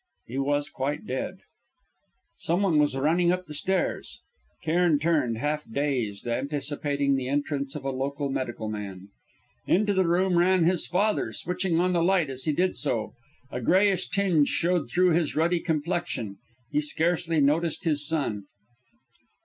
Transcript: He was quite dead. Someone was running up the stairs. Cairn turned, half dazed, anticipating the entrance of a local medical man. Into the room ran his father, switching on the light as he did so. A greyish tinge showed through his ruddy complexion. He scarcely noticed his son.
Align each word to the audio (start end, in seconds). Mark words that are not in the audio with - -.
He 0.25 0.39
was 0.39 0.67
quite 0.71 1.05
dead. 1.05 1.41
Someone 2.35 2.79
was 2.79 2.97
running 2.97 3.31
up 3.31 3.45
the 3.45 3.53
stairs. 3.53 4.19
Cairn 4.63 4.97
turned, 4.97 5.37
half 5.37 5.69
dazed, 5.71 6.27
anticipating 6.27 7.13
the 7.15 7.27
entrance 7.27 7.75
of 7.75 7.85
a 7.85 7.91
local 7.91 8.27
medical 8.31 8.67
man. 8.67 9.09
Into 9.67 9.93
the 9.93 10.07
room 10.07 10.39
ran 10.39 10.63
his 10.63 10.87
father, 10.87 11.31
switching 11.31 11.79
on 11.79 11.93
the 11.93 12.01
light 12.01 12.31
as 12.31 12.45
he 12.45 12.51
did 12.51 12.75
so. 12.75 13.13
A 13.51 13.61
greyish 13.61 14.09
tinge 14.09 14.47
showed 14.47 14.89
through 14.89 15.11
his 15.11 15.35
ruddy 15.35 15.59
complexion. 15.59 16.37
He 16.71 16.81
scarcely 16.81 17.39
noticed 17.39 17.83
his 17.83 18.03
son. 18.07 18.45